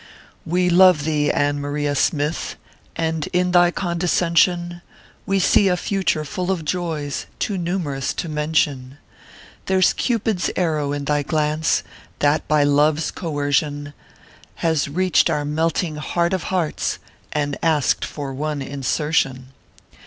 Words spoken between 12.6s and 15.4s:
thy love s coercion Has reached